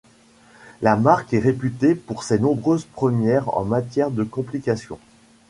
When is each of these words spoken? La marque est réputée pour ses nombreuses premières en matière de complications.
La 0.81 0.95
marque 0.95 1.31
est 1.31 1.37
réputée 1.37 1.93
pour 1.93 2.23
ses 2.23 2.39
nombreuses 2.39 2.85
premières 2.85 3.55
en 3.55 3.65
matière 3.65 4.09
de 4.09 4.23
complications. 4.23 4.97